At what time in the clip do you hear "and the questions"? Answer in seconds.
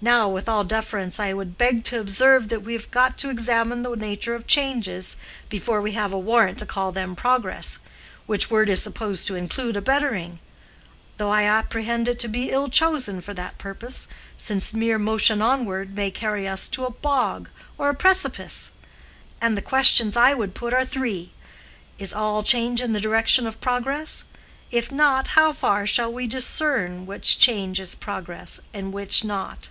19.40-20.16